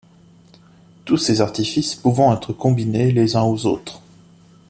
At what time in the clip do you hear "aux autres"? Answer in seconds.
3.43-4.01